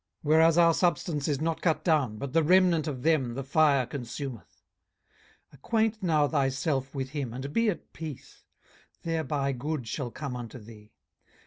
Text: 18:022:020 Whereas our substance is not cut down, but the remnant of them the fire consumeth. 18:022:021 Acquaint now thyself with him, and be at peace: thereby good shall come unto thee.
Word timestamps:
18:022:020 0.25 0.29
Whereas 0.33 0.57
our 0.57 0.73
substance 0.73 1.27
is 1.27 1.39
not 1.41 1.61
cut 1.61 1.83
down, 1.83 2.17
but 2.17 2.33
the 2.33 2.41
remnant 2.41 2.87
of 2.87 3.03
them 3.03 3.35
the 3.35 3.43
fire 3.43 3.85
consumeth. 3.85 4.63
18:022:021 5.53 5.53
Acquaint 5.59 6.01
now 6.01 6.27
thyself 6.27 6.95
with 6.95 7.09
him, 7.11 7.31
and 7.31 7.53
be 7.53 7.69
at 7.69 7.93
peace: 7.93 8.43
thereby 9.03 9.51
good 9.51 9.87
shall 9.87 10.09
come 10.09 10.35
unto 10.35 10.57
thee. 10.57 10.91